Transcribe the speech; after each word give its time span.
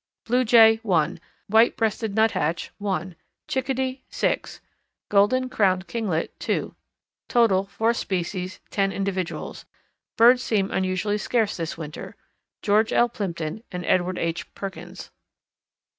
Blue 0.25 0.43
Jay, 0.43 0.79
1; 0.81 1.19
White 1.45 1.77
breasted 1.77 2.15
Nuthatch, 2.15 2.71
1; 2.79 3.15
Chickadee, 3.47 4.01
6; 4.09 4.59
Golden 5.09 5.47
crowned 5.47 5.87
Kinglet, 5.87 6.29
2. 6.39 6.73
Total, 7.29 7.65
4 7.67 7.93
species, 7.93 8.59
10 8.71 8.91
individuals. 8.91 9.65
Birds 10.17 10.41
seem 10.41 10.71
unusually 10.71 11.19
scarce 11.19 11.55
this 11.55 11.77
winter. 11.77 12.15
GEORGE 12.63 12.91
L. 12.91 13.09
PLIMPTON 13.09 13.61
and 13.71 13.85
EDWARD 13.85 14.17
H. 14.17 14.51
PERKINS. 14.55 15.11